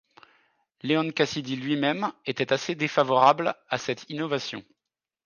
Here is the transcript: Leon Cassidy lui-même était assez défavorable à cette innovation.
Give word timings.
Leon 0.81 1.11
Cassidy 1.11 1.55
lui-même 1.57 2.11
était 2.25 2.51
assez 2.53 2.73
défavorable 2.73 3.53
à 3.69 3.77
cette 3.77 4.09
innovation. 4.09 4.65